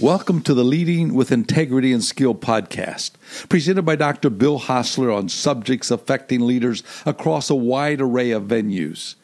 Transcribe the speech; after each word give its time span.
Welcome 0.00 0.40
to 0.44 0.54
the 0.54 0.64
Leading 0.64 1.12
with 1.12 1.30
Integrity 1.30 1.92
and 1.92 2.02
Skill 2.02 2.34
podcast, 2.34 3.10
presented 3.50 3.82
by 3.82 3.96
Dr. 3.96 4.30
Bill 4.30 4.56
Hostler 4.56 5.10
on 5.12 5.28
subjects 5.28 5.90
affecting 5.90 6.40
leaders 6.40 6.82
across 7.04 7.50
a 7.50 7.54
wide 7.54 8.00
array 8.00 8.30
of 8.30 8.44
venues. 8.44 9.16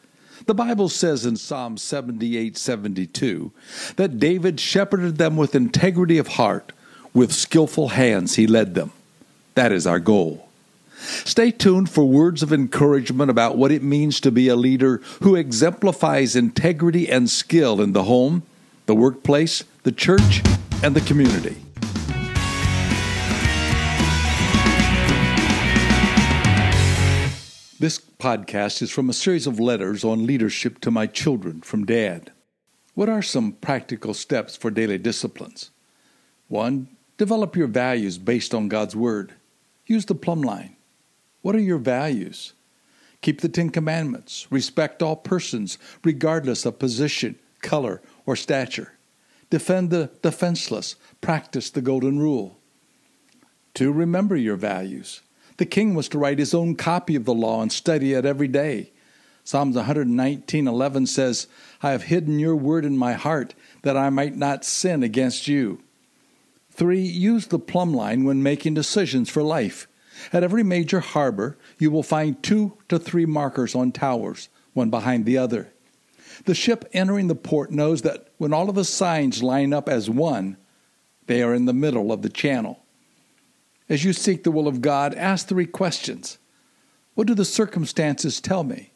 The 0.45 0.53
Bible 0.53 0.87
says 0.87 1.25
in 1.25 1.35
Psalm 1.35 1.77
78 1.77 2.55
72 2.55 3.51
that 3.95 4.19
David 4.19 4.59
shepherded 4.59 5.17
them 5.17 5.35
with 5.35 5.55
integrity 5.55 6.19
of 6.19 6.27
heart, 6.27 6.73
with 7.11 7.33
skillful 7.33 7.87
hands 7.87 8.35
he 8.35 8.45
led 8.45 8.75
them. 8.75 8.91
That 9.55 9.71
is 9.71 9.87
our 9.87 9.99
goal. 9.99 10.47
Stay 10.99 11.49
tuned 11.49 11.89
for 11.89 12.07
words 12.07 12.43
of 12.43 12.53
encouragement 12.53 13.31
about 13.31 13.57
what 13.57 13.71
it 13.71 13.81
means 13.81 14.19
to 14.19 14.29
be 14.29 14.47
a 14.47 14.55
leader 14.55 14.97
who 15.23 15.35
exemplifies 15.35 16.35
integrity 16.35 17.09
and 17.09 17.31
skill 17.31 17.81
in 17.81 17.93
the 17.93 18.03
home, 18.03 18.43
the 18.85 18.93
workplace, 18.93 19.63
the 19.81 19.91
church, 19.91 20.43
and 20.83 20.95
the 20.95 21.01
community. 21.01 21.55
This 27.79 27.99
podcast 27.99 28.81
is 28.81 28.91
from 28.91 29.09
a 29.09 29.13
series 29.13 29.47
of 29.47 29.59
letters 29.59 30.03
on 30.03 30.25
leadership 30.25 30.79
to 30.81 30.91
my 30.91 31.07
children 31.07 31.61
from 31.61 31.85
Dad. 31.85 32.31
What 32.95 33.09
are 33.09 33.21
some 33.21 33.51
practical 33.53 34.13
steps 34.13 34.55
for 34.55 34.71
daily 34.71 34.97
disciplines? 34.97 35.69
One, 36.47 36.87
develop 37.17 37.55
your 37.55 37.67
values 37.67 38.17
based 38.17 38.53
on 38.53 38.67
God's 38.67 38.95
Word. 38.95 39.33
Use 39.85 40.05
the 40.05 40.15
plumb 40.15 40.41
line. 40.41 40.75
What 41.41 41.55
are 41.55 41.59
your 41.59 41.77
values? 41.77 42.53
Keep 43.21 43.41
the 43.41 43.49
Ten 43.49 43.69
Commandments. 43.69 44.47
Respect 44.49 45.01
all 45.01 45.15
persons, 45.15 45.77
regardless 46.03 46.65
of 46.65 46.79
position, 46.79 47.37
color, 47.61 48.01
or 48.25 48.35
stature. 48.35 48.96
Defend 49.49 49.89
the 49.89 50.11
defenseless. 50.21 50.95
Practice 51.21 51.69
the 51.69 51.81
Golden 51.81 52.19
Rule. 52.19 52.57
Two, 53.73 53.91
remember 53.91 54.35
your 54.35 54.55
values. 54.55 55.21
The 55.57 55.65
king 55.65 55.95
was 55.95 56.09
to 56.09 56.17
write 56.17 56.39
his 56.39 56.53
own 56.53 56.75
copy 56.75 57.15
of 57.15 57.25
the 57.25 57.33
law 57.33 57.61
and 57.61 57.71
study 57.71 58.13
it 58.13 58.25
every 58.25 58.47
day. 58.47 58.91
Psalms 59.43 59.75
119:11 59.75 61.07
says, 61.07 61.47
"I 61.81 61.91
have 61.91 62.03
hidden 62.03 62.37
your 62.37 62.55
word 62.55 62.83
in 62.83 62.97
my 62.97 63.13
heart 63.13 63.55
that 63.83 63.95
I 63.95 64.09
might 64.09 64.35
not 64.35 64.65
sin 64.65 65.03
against 65.03 65.47
you." 65.47 65.79
3. 66.71 67.01
Use 67.01 67.47
the 67.47 67.57
plumb 67.57 67.93
line 67.93 68.23
when 68.23 68.43
making 68.43 68.73
decisions 68.73 69.29
for 69.29 69.41
life. 69.41 69.87
At 70.33 70.43
every 70.43 70.63
major 70.63 70.99
harbor, 70.99 71.57
you 71.79 71.89
will 71.91 72.03
find 72.03 72.41
two 72.43 72.73
to 72.89 72.99
three 72.99 73.25
markers 73.25 73.73
on 73.73 73.91
towers, 73.91 74.49
one 74.73 74.89
behind 74.89 75.25
the 75.25 75.37
other. 75.37 75.71
The 76.45 76.55
ship 76.55 76.85
entering 76.93 77.27
the 77.27 77.35
port 77.35 77.71
knows 77.71 78.01
that 78.03 78.29
when 78.37 78.53
all 78.53 78.69
of 78.69 78.75
the 78.75 78.85
signs 78.85 79.43
line 79.43 79.73
up 79.73 79.89
as 79.89 80.09
one, 80.09 80.57
they 81.25 81.41
are 81.41 81.53
in 81.53 81.65
the 81.65 81.73
middle 81.73 82.11
of 82.11 82.21
the 82.21 82.29
channel. 82.29 82.79
As 83.89 84.03
you 84.03 84.13
seek 84.13 84.43
the 84.43 84.51
will 84.51 84.67
of 84.67 84.81
God, 84.81 85.13
ask 85.15 85.47
three 85.47 85.65
questions 85.65 86.37
What 87.15 87.27
do 87.27 87.33
the 87.33 87.45
circumstances 87.45 88.41
tell 88.41 88.63
me? 88.63 88.91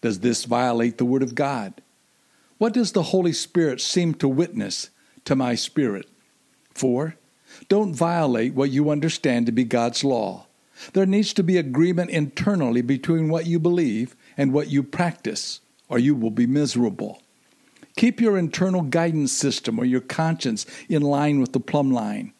Does 0.00 0.20
this 0.20 0.44
violate 0.44 0.98
the 0.98 1.04
Word 1.04 1.22
of 1.22 1.34
God? 1.34 1.82
What 2.58 2.72
does 2.74 2.92
the 2.92 3.04
Holy 3.04 3.32
Spirit 3.32 3.80
seem 3.80 4.14
to 4.14 4.28
witness 4.28 4.90
to 5.24 5.34
my 5.34 5.54
spirit? 5.54 6.08
Four, 6.74 7.16
don't 7.68 7.94
violate 7.94 8.54
what 8.54 8.70
you 8.70 8.90
understand 8.90 9.46
to 9.46 9.52
be 9.52 9.64
God's 9.64 10.04
law. 10.04 10.46
There 10.92 11.06
needs 11.06 11.32
to 11.34 11.42
be 11.42 11.58
agreement 11.58 12.10
internally 12.10 12.82
between 12.82 13.28
what 13.28 13.46
you 13.46 13.58
believe 13.58 14.16
and 14.36 14.52
what 14.52 14.68
you 14.68 14.82
practice, 14.82 15.60
or 15.90 15.98
you 15.98 16.14
will 16.14 16.30
be 16.30 16.46
miserable. 16.46 17.20
Keep 17.96 18.20
your 18.20 18.38
internal 18.38 18.82
guidance 18.82 19.32
system 19.32 19.78
or 19.78 19.84
your 19.84 20.00
conscience 20.00 20.64
in 20.88 21.02
line 21.02 21.40
with 21.40 21.52
the 21.52 21.60
plumb 21.60 21.90
line. 21.90 22.32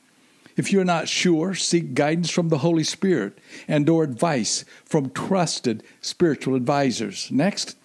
If 0.57 0.73
you're 0.73 0.85
not 0.85 1.09
sure, 1.09 1.55
seek 1.55 1.95
guidance 1.95 2.31
from 2.31 2.49
the 2.49 2.59
Holy 2.59 2.85
Spirit 2.85 3.39
and 3.69 3.89
or 3.89 4.05
advice 4.05 4.65
from 4.85 5.11
trusted 5.11 5.83
spiritual 6.01 6.55
advisors. 6.55 7.31
Next, 7.31 7.77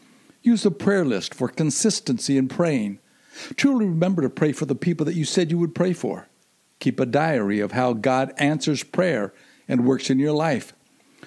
use 0.41 0.65
a 0.65 0.71
prayer 0.71 1.03
list 1.03 1.33
for 1.33 1.47
consistency 1.47 2.37
in 2.37 2.47
praying. 2.47 2.99
Truly 3.55 3.85
remember 3.85 4.21
to 4.21 4.29
pray 4.29 4.51
for 4.51 4.65
the 4.65 4.75
people 4.75 5.05
that 5.05 5.15
you 5.15 5.25
said 5.25 5.51
you 5.51 5.57
would 5.57 5.75
pray 5.75 5.93
for. 5.93 6.27
Keep 6.79 6.99
a 6.99 7.05
diary 7.05 7.59
of 7.59 7.71
how 7.71 7.93
God 7.93 8.33
answers 8.37 8.83
prayer 8.83 9.33
and 9.67 9.85
works 9.85 10.09
in 10.09 10.19
your 10.19 10.33
life. 10.33 10.73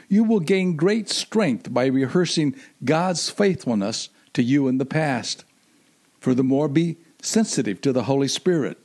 You 0.08 0.24
will 0.24 0.40
gain 0.40 0.76
great 0.76 1.08
strength 1.08 1.72
by 1.72 1.86
rehearsing 1.86 2.56
God's 2.84 3.28
faithfulness 3.28 4.08
to 4.34 4.42
you 4.42 4.68
in 4.68 4.78
the 4.78 4.84
past. 4.84 5.44
Furthermore, 6.20 6.68
be 6.68 6.96
sensitive 7.22 7.80
to 7.82 7.92
the 7.92 8.04
Holy 8.04 8.28
Spirit. 8.28 8.78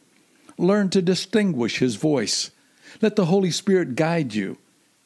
Learn 0.58 0.90
to 0.90 1.02
distinguish 1.02 1.80
His 1.80 1.96
voice. 1.96 2.52
Let 3.02 3.16
the 3.16 3.26
Holy 3.26 3.52
Spirit 3.52 3.96
guide 3.96 4.34
you. 4.34 4.58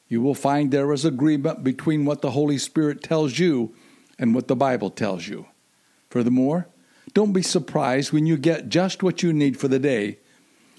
You 0.10 0.22
will 0.22 0.36
find 0.36 0.72
there 0.72 0.92
is 0.94 1.06
agreement 1.06 1.64
between 1.64 2.06
what 2.06 2.22
the 2.22 2.32
Holy 2.32 2.58
Spirit 2.58 3.04
tells 3.04 3.40
you 3.40 3.74
and 4.18 4.34
what 4.34 4.48
the 4.48 4.56
Bible 4.56 4.90
tells 4.90 5.28
you. 5.28 5.48
Furthermore, 6.10 6.68
don't 7.14 7.34
be 7.34 7.42
surprised 7.42 8.12
when 8.12 8.26
you 8.26 8.38
get 8.38 8.70
just 8.70 9.04
what 9.04 9.24
you 9.24 9.34
need 9.34 9.60
for 9.60 9.68
the 9.68 9.80
day. 9.80 10.20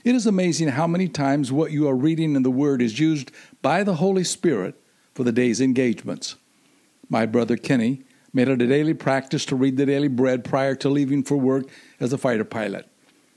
It 0.05 0.15
is 0.15 0.27
amazing 0.27 0.69
how 0.69 0.87
many 0.87 1.09
times 1.09 1.53
what 1.53 1.73
you 1.73 1.89
are 1.89 1.95
reading 1.95 2.37
in 2.37 2.43
the 2.43 2.51
Word 2.51 2.81
is 2.81 3.01
used 3.01 3.31
by 3.61 3.83
the 3.83 3.97
Holy 3.97 4.25
Spirit 4.25 4.81
for 5.15 5.25
the 5.25 5.33
day's 5.33 5.61
engagements. 5.61 6.37
My 7.09 7.27
brother 7.27 7.57
Kenny 7.57 8.05
made 8.33 8.49
it 8.49 8.63
a 8.63 8.67
daily 8.67 8.95
practice 8.95 9.45
to 9.47 9.57
read 9.57 9.77
the 9.77 9.87
daily 9.87 10.09
bread 10.09 10.45
prior 10.45 10.75
to 10.77 10.89
leaving 10.89 11.23
for 11.23 11.37
work 11.37 11.67
as 12.01 12.13
a 12.13 12.19
fighter 12.19 12.45
pilot. 12.45 12.89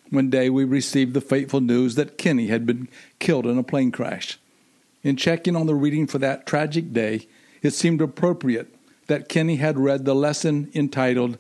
One 0.10 0.30
day 0.30 0.50
we 0.50 0.66
received 0.66 1.14
the 1.14 1.22
fateful 1.22 1.62
news 1.62 1.96
that 1.96 2.18
Kenny 2.18 2.48
had 2.48 2.66
been 2.66 2.90
killed 3.20 3.46
in 3.46 3.58
a 3.58 3.64
plane 3.64 3.92
crash. 3.92 4.38
In 5.04 5.16
checking 5.16 5.56
on 5.56 5.68
the 5.68 5.76
reading 5.76 6.06
for 6.06 6.18
that 6.20 6.46
tragic 6.46 6.92
day, 6.92 7.28
it 7.62 7.72
seemed 7.72 8.02
appropriate 8.02 8.74
that 9.08 9.30
Kenny 9.30 9.56
had 9.56 9.80
read 9.80 10.06
the 10.06 10.14
lesson 10.14 10.70
entitled, 10.76 11.38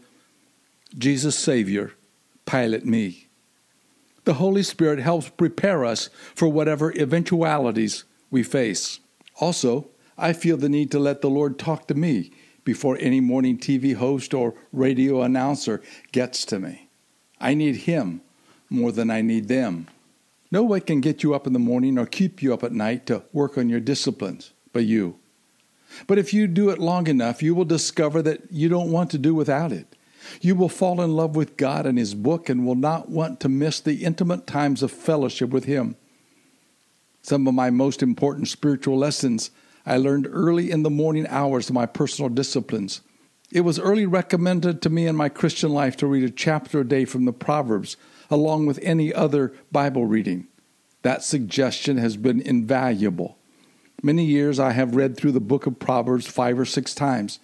Jesus 0.97 1.37
Savior, 1.37 1.93
Pilot 2.45 2.85
Me. 2.85 3.27
The 4.23 4.35
Holy 4.35 4.63
Spirit 4.63 4.99
helps 4.99 5.29
prepare 5.29 5.83
us 5.83 6.09
for 6.35 6.47
whatever 6.47 6.93
eventualities 6.93 8.03
we 8.29 8.43
face. 8.43 8.99
Also, 9.39 9.89
I 10.17 10.33
feel 10.33 10.57
the 10.57 10.69
need 10.69 10.91
to 10.91 10.99
let 10.99 11.21
the 11.21 11.29
Lord 11.29 11.57
talk 11.57 11.87
to 11.87 11.95
me 11.95 12.31
before 12.63 12.97
any 12.99 13.19
morning 13.19 13.57
TV 13.57 13.95
host 13.95 14.33
or 14.33 14.53
radio 14.71 15.21
announcer 15.21 15.81
gets 16.11 16.45
to 16.45 16.59
me. 16.59 16.89
I 17.39 17.53
need 17.53 17.77
Him 17.77 18.21
more 18.69 18.91
than 18.91 19.09
I 19.09 19.21
need 19.21 19.47
them. 19.47 19.87
No 20.51 20.63
one 20.63 20.81
can 20.81 21.01
get 21.01 21.23
you 21.23 21.33
up 21.33 21.47
in 21.47 21.53
the 21.53 21.59
morning 21.59 21.97
or 21.97 22.05
keep 22.05 22.41
you 22.41 22.53
up 22.53 22.63
at 22.63 22.73
night 22.73 23.05
to 23.07 23.23
work 23.31 23.57
on 23.57 23.69
your 23.69 23.79
disciplines 23.79 24.51
but 24.73 24.85
you. 24.85 25.17
But 26.07 26.17
if 26.17 26.33
you 26.33 26.47
do 26.47 26.69
it 26.69 26.79
long 26.79 27.07
enough, 27.07 27.43
you 27.43 27.53
will 27.53 27.65
discover 27.65 28.21
that 28.21 28.51
you 28.51 28.69
don't 28.69 28.91
want 28.91 29.11
to 29.11 29.17
do 29.17 29.33
without 29.33 29.71
it. 29.71 29.95
You 30.39 30.55
will 30.55 30.69
fall 30.69 31.01
in 31.01 31.15
love 31.15 31.35
with 31.35 31.57
God 31.57 31.85
and 31.85 31.97
His 31.97 32.13
book 32.13 32.47
and 32.47 32.65
will 32.65 32.75
not 32.75 33.09
want 33.09 33.39
to 33.41 33.49
miss 33.49 33.79
the 33.79 34.03
intimate 34.03 34.47
times 34.47 34.83
of 34.83 34.91
fellowship 34.91 35.49
with 35.49 35.65
Him. 35.65 35.95
Some 37.21 37.47
of 37.47 37.53
my 37.53 37.69
most 37.69 38.01
important 38.01 38.47
spiritual 38.47 38.97
lessons 38.97 39.51
I 39.85 39.97
learned 39.97 40.27
early 40.29 40.71
in 40.71 40.83
the 40.83 40.89
morning 40.89 41.27
hours 41.27 41.71
my 41.71 41.85
personal 41.85 42.29
disciplines. 42.29 43.01
It 43.51 43.61
was 43.61 43.79
early 43.79 44.05
recommended 44.05 44.81
to 44.81 44.89
me 44.89 45.07
in 45.07 45.15
my 45.15 45.29
Christian 45.29 45.71
life 45.71 45.97
to 45.97 46.07
read 46.07 46.23
a 46.23 46.29
chapter 46.29 46.81
a 46.81 46.87
day 46.87 47.05
from 47.05 47.25
the 47.25 47.33
Proverbs 47.33 47.97
along 48.29 48.65
with 48.65 48.79
any 48.81 49.13
other 49.13 49.53
Bible 49.71 50.05
reading. 50.05 50.47
That 51.01 51.23
suggestion 51.23 51.97
has 51.97 52.15
been 52.15 52.41
invaluable. 52.41 53.37
Many 54.01 54.25
years 54.25 54.59
I 54.59 54.71
have 54.71 54.95
read 54.95 55.17
through 55.17 55.33
the 55.33 55.39
book 55.39 55.67
of 55.67 55.79
Proverbs 55.79 56.27
five 56.27 56.57
or 56.57 56.65
six 56.65 56.95
times. 56.95 57.39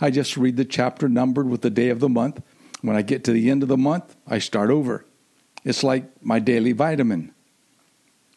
I 0.00 0.10
just 0.10 0.36
read 0.36 0.56
the 0.56 0.64
chapter 0.64 1.08
numbered 1.08 1.48
with 1.48 1.62
the 1.62 1.70
day 1.70 1.90
of 1.90 2.00
the 2.00 2.08
month. 2.08 2.42
When 2.80 2.96
I 2.96 3.02
get 3.02 3.22
to 3.24 3.32
the 3.32 3.50
end 3.50 3.62
of 3.62 3.68
the 3.68 3.76
month, 3.76 4.16
I 4.26 4.38
start 4.38 4.70
over. 4.70 5.04
It's 5.64 5.84
like 5.84 6.10
my 6.22 6.40
daily 6.40 6.72
vitamin. 6.72 7.32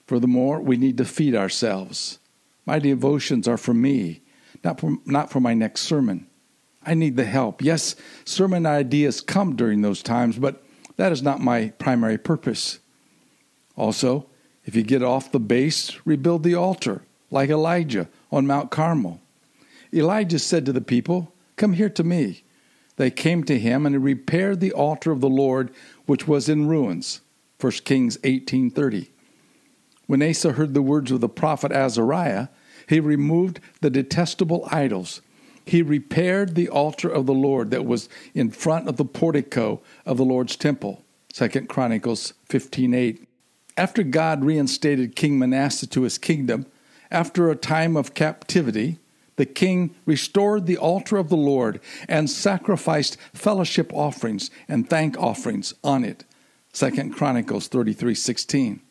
Furthermore, 0.06 0.62
we 0.62 0.77
need 0.77 0.97
to 0.97 1.06
feed 1.06 1.35
ourselves. 1.35 2.19
My 2.65 2.79
devotions 2.79 3.47
are 3.47 3.57
for 3.57 3.73
me, 3.73 4.21
not 4.63 4.79
for, 4.79 4.97
not 5.06 5.29
for 5.29 5.39
my 5.39 5.53
next 5.53 5.81
sermon. 5.81 6.27
I 6.85 6.94
need 6.94 7.15
the 7.15 7.25
help. 7.25 7.62
Yes, 7.62 7.95
sermon 8.25 8.65
ideas 8.65 9.21
come 9.21 9.56
during 9.56 9.81
those 9.81 10.03
times, 10.03 10.38
but 10.38 10.63
that 10.97 11.12
is 11.12 11.23
not 11.23 11.41
my 11.41 11.69
primary 11.77 12.17
purpose. 12.17 12.79
Also, 13.75 14.27
if 14.65 14.75
you 14.75 14.83
get 14.83 15.03
off 15.03 15.31
the 15.31 15.39
base, 15.39 15.95
rebuild 16.06 16.44
the 16.44 16.56
altar, 16.56 17.03
like 17.29 17.50
Elijah 17.50 18.07
on 18.31 18.47
Mount 18.47 18.71
Carmel. 18.71 19.19
Elijah 19.94 20.39
said 20.39 20.65
to 20.65 20.73
the 20.73 20.81
people, 20.81 21.33
Come 21.56 21.73
here 21.73 21.89
to 21.89 22.03
me. 22.03 22.44
They 22.97 23.12
came 23.12 23.44
to 23.44 23.59
him, 23.59 23.85
and 23.85 23.94
he 23.94 24.00
repaired 24.00 24.59
the 24.59 24.71
altar 24.71 25.12
of 25.12 25.21
the 25.21 25.29
Lord, 25.29 25.71
which 26.06 26.27
was 26.27 26.50
in 26.50 26.67
ruins. 26.67 27.21
1 27.59 27.71
Kings 27.83 28.17
18:30. 28.23 29.09
When 30.07 30.21
Asa 30.21 30.53
heard 30.53 30.73
the 30.73 30.81
words 30.81 31.11
of 31.11 31.21
the 31.21 31.29
prophet 31.29 31.71
Azariah, 31.71 32.47
he 32.87 32.99
removed 32.99 33.59
the 33.81 33.89
detestable 33.89 34.67
idols 34.71 35.21
he 35.65 35.81
repaired 35.81 36.55
the 36.55 36.69
altar 36.69 37.09
of 37.09 37.25
the 37.25 37.33
Lord 37.33 37.71
that 37.71 37.85
was 37.85 38.07
in 38.33 38.51
front 38.51 38.87
of 38.87 38.97
the 38.97 39.05
portico 39.05 39.81
of 40.05 40.17
the 40.17 40.25
Lord's 40.25 40.55
temple. 40.55 41.03
2 41.33 41.67
Chronicles 41.67 42.33
15:8. 42.49 43.25
After 43.75 44.03
God 44.03 44.45
reinstated 44.45 45.15
King 45.15 45.39
Manasseh 45.39 45.87
to 45.87 46.03
his 46.03 46.17
kingdom, 46.17 46.65
after 47.11 47.49
a 47.49 47.55
time 47.55 47.97
of 47.97 48.13
captivity, 48.13 48.99
the 49.37 49.45
king 49.45 49.93
restored 50.05 50.65
the 50.65 50.77
altar 50.77 51.17
of 51.17 51.29
the 51.29 51.35
Lord 51.35 51.81
and 52.07 52.29
sacrificed 52.29 53.17
fellowship 53.33 53.91
offerings 53.93 54.49
and 54.69 54.89
thank 54.89 55.17
offerings 55.17 55.73
on 55.83 56.05
it. 56.05 56.23
2 56.71 57.11
Chronicles 57.11 57.67
33:16. 57.67 58.81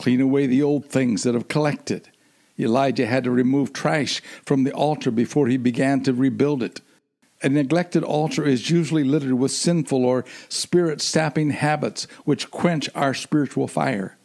Clean 0.00 0.22
away 0.22 0.46
the 0.46 0.62
old 0.62 0.86
things 0.86 1.24
that 1.24 1.34
have 1.34 1.48
collected. 1.48 2.08
Elijah 2.58 3.04
had 3.04 3.22
to 3.24 3.30
remove 3.30 3.74
trash 3.74 4.22
from 4.46 4.64
the 4.64 4.72
altar 4.72 5.10
before 5.10 5.46
he 5.48 5.58
began 5.58 6.02
to 6.04 6.14
rebuild 6.14 6.62
it. 6.62 6.80
A 7.42 7.50
neglected 7.50 8.02
altar 8.02 8.42
is 8.42 8.70
usually 8.70 9.04
littered 9.04 9.34
with 9.34 9.50
sinful 9.50 10.06
or 10.06 10.24
spirit 10.48 11.02
sapping 11.02 11.50
habits 11.50 12.04
which 12.24 12.50
quench 12.50 12.88
our 12.94 13.12
spiritual 13.12 13.68
fire. 13.68 14.16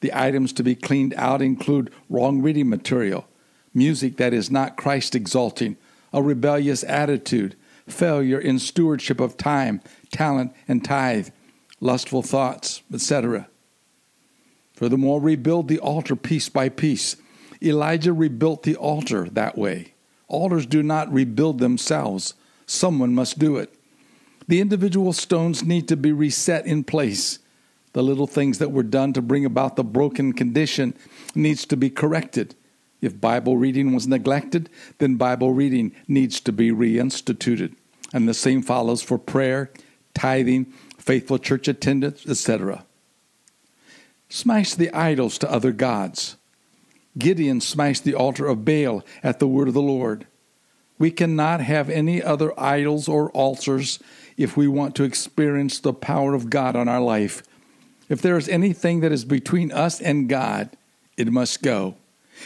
The 0.00 0.10
items 0.12 0.52
to 0.54 0.64
be 0.64 0.74
cleaned 0.74 1.14
out 1.14 1.40
include 1.40 1.92
wrong 2.08 2.42
reading 2.42 2.68
material, 2.68 3.28
music 3.72 4.16
that 4.16 4.34
is 4.34 4.50
not 4.50 4.76
Christ 4.76 5.14
exalting, 5.14 5.76
a 6.12 6.20
rebellious 6.24 6.82
attitude, 6.82 7.54
failure 7.86 8.40
in 8.40 8.58
stewardship 8.58 9.20
of 9.20 9.36
time, 9.36 9.80
talent, 10.10 10.52
and 10.66 10.84
tithe, 10.84 11.28
lustful 11.78 12.22
thoughts, 12.22 12.82
etc. 12.92 13.46
Furthermore, 14.80 15.20
rebuild 15.20 15.68
the 15.68 15.78
altar 15.78 16.16
piece 16.16 16.48
by 16.48 16.70
piece. 16.70 17.16
Elijah 17.62 18.14
rebuilt 18.14 18.62
the 18.62 18.76
altar 18.76 19.28
that 19.28 19.58
way. 19.58 19.92
Altars 20.26 20.64
do 20.64 20.82
not 20.82 21.12
rebuild 21.12 21.58
themselves, 21.58 22.32
someone 22.64 23.14
must 23.14 23.38
do 23.38 23.58
it. 23.58 23.74
The 24.48 24.58
individual 24.58 25.12
stones 25.12 25.62
need 25.62 25.86
to 25.88 25.98
be 25.98 26.12
reset 26.12 26.64
in 26.64 26.82
place. 26.84 27.40
The 27.92 28.02
little 28.02 28.26
things 28.26 28.56
that 28.56 28.72
were 28.72 28.82
done 28.82 29.12
to 29.12 29.20
bring 29.20 29.44
about 29.44 29.76
the 29.76 29.84
broken 29.84 30.32
condition 30.32 30.94
needs 31.34 31.66
to 31.66 31.76
be 31.76 31.90
corrected. 31.90 32.54
If 33.02 33.20
Bible 33.20 33.58
reading 33.58 33.92
was 33.92 34.08
neglected, 34.08 34.70
then 34.96 35.16
Bible 35.16 35.52
reading 35.52 35.92
needs 36.08 36.40
to 36.40 36.52
be 36.52 36.70
reinstituted. 36.70 37.76
And 38.14 38.26
the 38.26 38.32
same 38.32 38.62
follows 38.62 39.02
for 39.02 39.18
prayer, 39.18 39.70
tithing, 40.14 40.72
faithful 40.96 41.36
church 41.36 41.68
attendance, 41.68 42.26
etc. 42.26 42.86
Smash 44.30 44.74
the 44.74 44.92
idols 44.94 45.36
to 45.38 45.50
other 45.50 45.72
gods. 45.72 46.36
Gideon 47.18 47.60
smashed 47.60 48.04
the 48.04 48.14
altar 48.14 48.46
of 48.46 48.64
Baal 48.64 49.04
at 49.24 49.40
the 49.40 49.48
word 49.48 49.66
of 49.66 49.74
the 49.74 49.82
Lord. 49.82 50.26
We 50.98 51.10
cannot 51.10 51.60
have 51.60 51.90
any 51.90 52.22
other 52.22 52.58
idols 52.58 53.08
or 53.08 53.30
altars 53.32 53.98
if 54.36 54.56
we 54.56 54.68
want 54.68 54.94
to 54.94 55.02
experience 55.02 55.80
the 55.80 55.92
power 55.92 56.32
of 56.32 56.48
God 56.48 56.76
on 56.76 56.88
our 56.88 57.00
life. 57.00 57.42
If 58.08 58.22
there 58.22 58.38
is 58.38 58.48
anything 58.48 59.00
that 59.00 59.10
is 59.10 59.24
between 59.24 59.72
us 59.72 60.00
and 60.00 60.28
God, 60.28 60.76
it 61.16 61.32
must 61.32 61.62
go. 61.62 61.96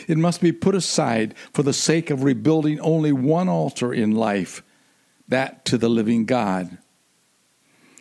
It 0.08 0.16
must 0.16 0.40
be 0.40 0.52
put 0.52 0.74
aside 0.74 1.34
for 1.52 1.62
the 1.62 1.72
sake 1.74 2.08
of 2.08 2.24
rebuilding 2.24 2.80
only 2.80 3.12
one 3.12 3.48
altar 3.48 3.92
in 3.92 4.12
life, 4.12 4.62
that 5.28 5.66
to 5.66 5.76
the 5.76 5.90
living 5.90 6.24
God. 6.24 6.78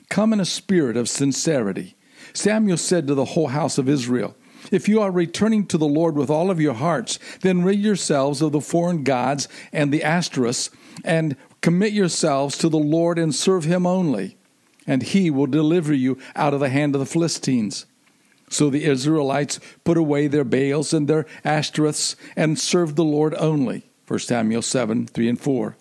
Come 0.09 0.31
in 0.31 0.39
a 0.39 0.45
spirit 0.45 0.95
of 0.95 1.09
sincerity. 1.09 1.95
Samuel 2.33 2.77
said 2.77 3.07
to 3.07 3.15
the 3.15 3.25
whole 3.25 3.47
house 3.47 3.77
of 3.77 3.89
Israel, 3.89 4.35
If 4.71 4.87
you 4.87 5.01
are 5.01 5.11
returning 5.11 5.67
to 5.67 5.77
the 5.77 5.87
Lord 5.87 6.15
with 6.15 6.29
all 6.29 6.49
of 6.49 6.61
your 6.61 6.73
hearts, 6.73 7.19
then 7.41 7.63
rid 7.63 7.79
yourselves 7.79 8.41
of 8.41 8.51
the 8.51 8.61
foreign 8.61 9.03
gods 9.03 9.47
and 9.71 9.91
the 9.91 10.01
Ashtoreths, 10.01 10.69
and 11.03 11.35
commit 11.61 11.93
yourselves 11.93 12.57
to 12.59 12.69
the 12.69 12.77
Lord 12.77 13.17
and 13.17 13.33
serve 13.33 13.65
him 13.65 13.85
only, 13.85 14.37
and 14.85 15.03
he 15.03 15.29
will 15.29 15.47
deliver 15.47 15.93
you 15.93 16.17
out 16.35 16.53
of 16.53 16.59
the 16.59 16.69
hand 16.69 16.95
of 16.95 16.99
the 16.99 17.05
Philistines. 17.05 17.85
So 18.49 18.69
the 18.69 18.85
Israelites 18.85 19.59
put 19.83 19.97
away 19.97 20.27
their 20.27 20.43
Baals 20.43 20.93
and 20.93 21.07
their 21.07 21.25
Ashtoreths 21.43 22.15
and 22.35 22.59
served 22.59 22.95
the 22.95 23.03
Lord 23.03 23.33
only. 23.35 23.89
1 24.07 24.19
Samuel 24.19 24.61
7 24.61 25.07
3 25.07 25.29
and 25.29 25.39
4. 25.39 25.75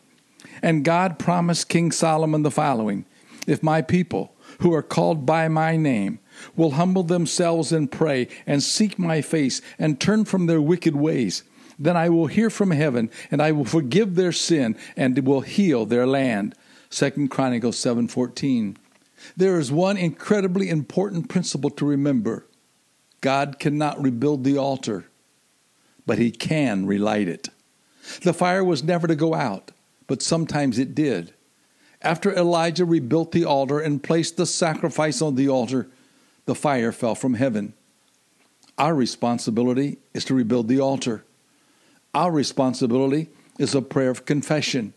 And 0.62 0.84
God 0.84 1.18
promised 1.18 1.68
King 1.68 1.92
Solomon 1.92 2.42
the 2.42 2.50
following 2.50 3.04
If 3.46 3.62
my 3.62 3.82
people, 3.82 4.34
who 4.60 4.72
are 4.72 4.82
called 4.82 5.26
by 5.26 5.48
my 5.48 5.76
name, 5.76 6.20
will 6.56 6.72
humble 6.72 7.02
themselves 7.02 7.72
and 7.72 7.90
pray 7.90 8.28
and 8.46 8.62
seek 8.62 8.98
my 8.98 9.20
face 9.20 9.60
and 9.78 10.00
turn 10.00 10.24
from 10.24 10.46
their 10.46 10.60
wicked 10.60 10.96
ways, 10.96 11.42
then 11.78 11.96
I 11.96 12.08
will 12.08 12.26
hear 12.26 12.50
from 12.50 12.70
heaven 12.70 13.10
and 13.30 13.42
I 13.42 13.52
will 13.52 13.64
forgive 13.64 14.14
their 14.14 14.32
sin 14.32 14.76
and 14.96 15.18
will 15.26 15.40
heal 15.40 15.86
their 15.86 16.06
land. 16.06 16.54
2 16.90 17.28
Chronicles 17.28 17.78
7:14. 17.78 18.76
There 19.36 19.58
is 19.58 19.70
one 19.70 19.96
incredibly 19.96 20.68
important 20.68 21.28
principle 21.28 21.70
to 21.70 21.86
remember. 21.86 22.46
God 23.20 23.58
cannot 23.58 24.02
rebuild 24.02 24.44
the 24.44 24.58
altar, 24.58 25.06
but 26.06 26.18
he 26.18 26.30
can 26.30 26.86
relight 26.86 27.28
it. 27.28 27.48
The 28.22 28.34
fire 28.34 28.64
was 28.64 28.82
never 28.82 29.06
to 29.06 29.14
go 29.14 29.34
out, 29.34 29.70
but 30.08 30.22
sometimes 30.22 30.78
it 30.78 30.94
did. 30.94 31.32
After 32.02 32.34
Elijah 32.34 32.84
rebuilt 32.84 33.30
the 33.30 33.44
altar 33.44 33.78
and 33.78 34.02
placed 34.02 34.36
the 34.36 34.46
sacrifice 34.46 35.22
on 35.22 35.36
the 35.36 35.48
altar, 35.48 35.88
the 36.44 36.54
fire 36.54 36.92
fell 36.92 37.14
from 37.14 37.34
heaven. 37.34 37.74
Our 38.78 38.94
responsibility 38.94 39.98
is 40.14 40.24
to 40.26 40.34
rebuild 40.34 40.68
the 40.68 40.80
altar. 40.80 41.24
Our 42.14 42.30
responsibility 42.30 43.28
is 43.58 43.74
a 43.74 43.82
prayer 43.82 44.10
of 44.10 44.24
confession. 44.24 44.94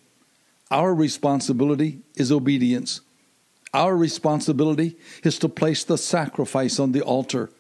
Our 0.72 0.94
responsibility 0.94 2.00
is 2.16 2.32
obedience. 2.32 3.02
Our 3.74 3.96
responsibility 3.96 4.98
is 5.24 5.38
to 5.40 5.50
place 5.50 5.84
the 5.84 5.98
sacrifice 5.98 6.80
on 6.80 6.94
the 6.94 7.02
altar. 7.02 7.52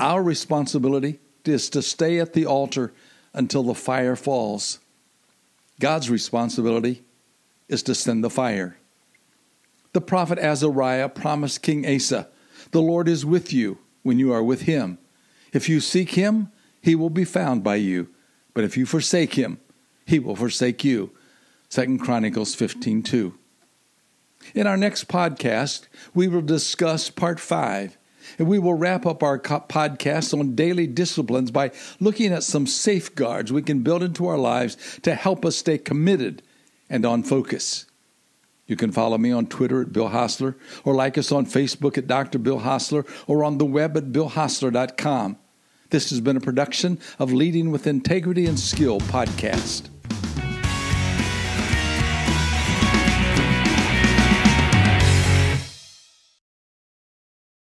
Our 0.00 0.22
responsibility 0.22 1.20
is 1.44 1.68
to 1.70 1.82
stay 1.82 2.18
at 2.18 2.32
the 2.32 2.46
altar 2.46 2.92
until 3.32 3.62
the 3.62 3.74
fire 3.74 4.16
falls. 4.16 4.80
God's 5.80 6.10
responsibility 6.10 7.02
is 7.68 7.82
to 7.84 7.94
send 7.94 8.24
the 8.24 8.30
fire. 8.30 8.76
The 9.92 10.00
prophet 10.00 10.38
Azariah 10.38 11.08
promised 11.08 11.62
King 11.62 11.86
Asa, 11.86 12.28
The 12.70 12.82
Lord 12.82 13.08
is 13.08 13.24
with 13.24 13.52
you 13.52 13.78
when 14.02 14.18
you 14.18 14.32
are 14.32 14.42
with 14.42 14.62
him. 14.62 14.98
If 15.52 15.68
you 15.68 15.80
seek 15.80 16.10
him, 16.10 16.50
he 16.80 16.94
will 16.94 17.10
be 17.10 17.24
found 17.24 17.62
by 17.62 17.76
you. 17.76 18.08
But 18.52 18.64
if 18.64 18.76
you 18.76 18.86
forsake 18.86 19.34
him, 19.34 19.58
he 20.06 20.18
will 20.18 20.36
forsake 20.36 20.84
you. 20.84 21.10
2 21.70 21.98
Chronicles 21.98 22.54
15:2. 22.54 23.34
In 24.54 24.66
our 24.66 24.76
next 24.76 25.08
podcast, 25.08 25.88
we 26.12 26.28
will 26.28 26.42
discuss 26.42 27.08
part 27.08 27.40
5 27.40 27.96
and 28.38 28.48
we 28.48 28.58
will 28.58 28.74
wrap 28.74 29.06
up 29.06 29.22
our 29.22 29.38
podcast 29.38 30.38
on 30.38 30.54
daily 30.54 30.86
disciplines 30.86 31.50
by 31.50 31.70
looking 32.00 32.32
at 32.32 32.42
some 32.42 32.66
safeguards 32.66 33.52
we 33.52 33.62
can 33.62 33.82
build 33.82 34.02
into 34.02 34.26
our 34.26 34.38
lives 34.38 34.76
to 35.02 35.14
help 35.14 35.44
us 35.44 35.56
stay 35.56 35.78
committed 35.78 36.42
and 36.88 37.04
on 37.04 37.22
focus. 37.22 37.86
You 38.66 38.76
can 38.76 38.92
follow 38.92 39.18
me 39.18 39.30
on 39.30 39.46
Twitter 39.46 39.82
at 39.82 39.92
Bill 39.92 40.08
Hostler 40.08 40.56
or 40.84 40.94
like 40.94 41.18
us 41.18 41.30
on 41.30 41.46
Facebook 41.46 41.98
at 41.98 42.06
Dr. 42.06 42.38
Bill 42.38 42.60
Hostler 42.60 43.04
or 43.26 43.44
on 43.44 43.58
the 43.58 43.66
web 43.66 43.96
at 43.96 44.12
BillHostler.com. 44.12 45.36
This 45.90 46.10
has 46.10 46.20
been 46.20 46.36
a 46.36 46.40
production 46.40 46.98
of 47.18 47.32
Leading 47.32 47.70
with 47.70 47.86
Integrity 47.86 48.46
and 48.46 48.58
Skill 48.58 49.00
podcast. 49.00 49.93